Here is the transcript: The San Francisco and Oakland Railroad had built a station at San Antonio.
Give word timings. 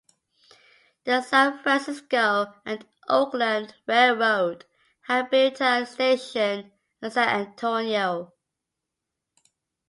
The 1.03 1.21
San 1.21 1.59
Francisco 1.59 2.51
and 2.65 2.83
Oakland 3.07 3.75
Railroad 3.85 4.65
had 5.01 5.29
built 5.29 5.61
a 5.61 5.85
station 5.85 6.71
at 7.03 7.13
San 7.13 7.27
Antonio. 7.29 8.33